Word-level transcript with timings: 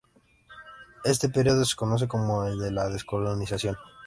Este 1.03 1.29
periodo 1.29 1.63
se 1.63 1.75
conoce 1.75 2.07
como 2.07 2.43
el 2.47 2.57
de 2.57 2.71
la 2.71 2.89
descolonización. 2.89 3.77